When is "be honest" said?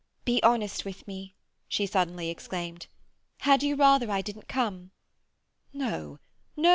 0.25-0.83